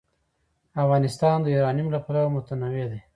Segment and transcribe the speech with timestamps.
[0.83, 3.01] افغانستان د یورانیم له پلوه متنوع دی.